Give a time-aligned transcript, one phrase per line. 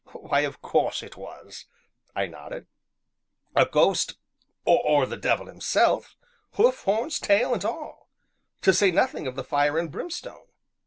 [0.13, 1.67] "Why, of course it was,"
[2.15, 2.65] I nodded,
[3.55, 4.17] "a ghost,
[4.65, 6.15] or the devil himself,
[6.53, 8.09] hoof, horns, tail, and all
[8.63, 10.47] to say nothing of the fire and brimstone."